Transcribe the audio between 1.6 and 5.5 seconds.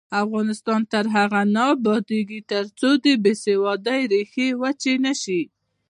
ابادیږي، ترڅو د بې سوادۍ ریښې وچې نشي.